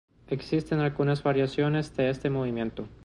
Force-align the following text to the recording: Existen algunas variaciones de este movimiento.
Existen 0.29 0.79
algunas 0.79 1.21
variaciones 1.21 1.95
de 1.95 2.09
este 2.09 2.31
movimiento. 2.31 2.87